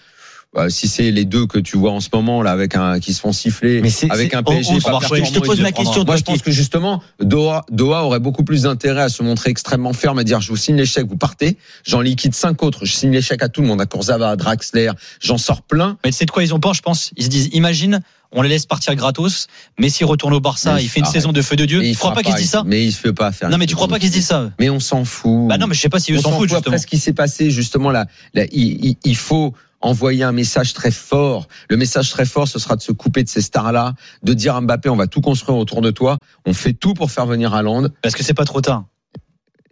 Bah, 0.53 0.69
si 0.69 0.87
c'est 0.87 1.09
les 1.09 1.25
deux 1.25 1.47
que 1.47 1.57
tu 1.57 1.77
vois 1.77 1.91
en 1.91 1.99
ce 1.99 2.09
moment 2.13 2.43
là 2.43 2.51
avec 2.51 2.75
un 2.75 2.99
qui 2.99 3.11
se 3.13 3.19
font 3.21 3.31
siffler 3.31 3.81
avec 4.11 4.35
un 4.35 4.41
on- 4.41 4.43
PSG 4.43 4.73
on- 4.75 4.79
pas 4.81 4.99
je 5.01 5.31
te 5.33 5.39
pose 5.39 5.57
il 5.57 5.63
la 5.63 5.71
question, 5.71 6.03
moi 6.05 6.15
je 6.15 6.21
pense 6.21 6.43
que 6.43 6.51
justement 6.51 7.01
Doha, 7.19 7.65
Doha 7.71 8.03
aurait 8.03 8.19
beaucoup 8.19 8.43
plus 8.43 8.61
d'intérêt 8.63 9.01
à 9.01 9.09
se 9.09 9.23
montrer 9.23 9.49
extrêmement 9.49 9.93
ferme 9.93 10.19
à 10.19 10.23
dire 10.23 10.41
je 10.41 10.49
vous 10.49 10.55
signe 10.57 10.75
l'échec 10.75 11.07
vous 11.07 11.17
partez 11.17 11.57
j'en 11.85 12.01
liquide 12.01 12.35
cinq 12.35 12.61
autres 12.61 12.85
je 12.85 12.93
signe 12.93 13.11
l'échec 13.11 13.41
à 13.41 13.49
tout 13.49 13.61
le 13.61 13.67
monde 13.67 13.81
à 13.81 13.87
Kurzawa 13.87 14.29
à 14.29 14.35
Draxler 14.35 14.91
j'en 15.19 15.39
sors 15.39 15.63
plein 15.63 15.97
Mais 16.05 16.11
c'est 16.11 16.25
de 16.25 16.31
quoi 16.31 16.43
ils 16.43 16.53
ont 16.53 16.59
peur, 16.59 16.75
je 16.75 16.81
pense? 16.83 17.09
Ils 17.17 17.23
se 17.23 17.29
disent, 17.29 17.49
imagine, 17.53 18.01
on 18.31 18.41
les 18.43 18.49
laisse 18.49 18.65
partir 18.65 18.93
gratos. 18.95 19.47
Messi 19.79 20.03
retourne 20.03 20.33
au 20.33 20.39
Barça, 20.39 20.75
Mais 20.75 20.83
il 20.83 20.89
fait 20.89 20.99
une 20.99 21.05
arrête. 21.05 21.13
saison 21.13 21.31
de 21.31 21.41
feu 21.41 21.55
de 21.55 21.65
Dieu. 21.65 21.79
Mais 21.79 21.89
il 21.89 21.91
Tu 21.93 21.97
crois 21.97 22.13
pas 22.13 22.21
qu'ils 22.23 22.33
se 22.33 22.37
disent 22.39 22.49
ça? 22.51 22.63
mais 22.65 22.83
il 22.85 22.91
se 22.91 22.99
fait 22.99 23.13
pas 23.13 23.31
faire 23.31 23.49
Non, 23.49 23.57
mais 23.57 23.65
tu 23.65 23.75
crois 23.75 23.87
pas 23.87 23.97
qu'ils 23.99 24.09
se 24.09 24.13
disent 24.13 24.27
ça? 24.27 24.51
Mais 24.59 24.69
on 24.69 24.79
s'en 24.79 25.03
fout 25.05 25.47
Bah 25.47 25.57
non, 25.57 25.65
mais 25.67 25.73
je 25.75 25.79
sais 25.81 25.89
pas 25.89 25.99
si 25.99 26.13
eux 26.13 26.17
on 26.19 26.21
s'en 26.21 26.31
foutent, 26.31 26.49
justement. 26.49 26.59
après 26.59 26.77
ce 26.77 26.85
qui 26.87 26.97
s'est 26.99 27.13
passé 27.13 27.49
justement 27.51 27.89
là, 27.91 28.05
là 28.35 28.43
il, 28.51 28.85
il- 28.85 28.97
il 29.03 29.15
faut 29.15 29.53
envoyer 29.83 30.23
un 30.23 30.31
message 30.31 30.73
très 30.73 30.91
fort. 30.91 31.47
Le 31.69 31.77
message 31.77 32.09
très 32.11 32.25
fort, 32.25 32.47
ce 32.47 32.59
sera 32.59 32.75
de 32.75 32.81
se 32.81 32.91
couper 32.91 33.23
de 33.23 33.29
ces 33.29 33.41
stars-là, 33.41 33.93
de 34.23 34.33
dire 34.33 34.55
à 34.55 34.61
Mbappé, 34.61 34.89
on 34.89 34.95
va 34.95 35.07
tout 35.07 35.21
construire 35.21 35.57
autour 35.57 35.81
de 35.81 35.91
toi. 35.91 36.17
On 36.45 36.53
fait 36.53 36.73
tout 36.73 36.93
pour 36.93 37.11
faire 37.11 37.25
venir 37.27 37.53
Haaland. 37.53 37.89
Parce 38.01 38.15
que 38.15 38.23
c'est 38.23 38.33
pas 38.33 38.45
trop 38.45 38.61
tard. 38.61 38.85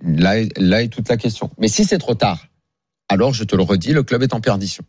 Là, 0.04 0.40
est- 0.40 0.58
là 0.58 0.84
est 0.84 0.90
toute 0.90 1.10
la 1.10 1.18
question. 1.18 1.50
Mais 1.60 1.68
si 1.68 1.86
c'est 1.86 1.98
trop 2.00 2.16
tard, 2.16 2.46
alors 3.10 3.34
je 3.34 3.44
te 3.44 3.56
le 3.56 3.64
redis, 3.64 3.94
le 3.94 4.04
club 4.04 4.24
est 4.24 4.34
en 4.34 4.42
perdition. 4.42 4.84